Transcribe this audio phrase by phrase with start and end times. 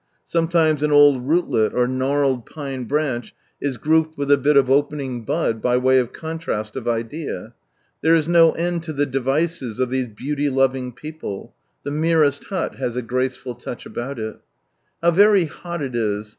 [0.25, 5.23] Sometimes an old rootlet or gnarled pine branch is grouped with a bit of opening
[5.25, 7.53] bud, by way of coouast of idea.
[8.01, 11.51] There is no end to the devices of these beaoty loving people^
[11.85, 14.39] Tbe merest bnt has a gracefiU touch abooi it
[15.03, 16.29] How very bot it is